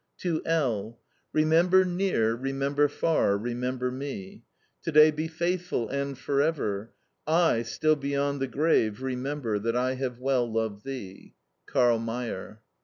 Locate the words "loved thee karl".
10.51-11.99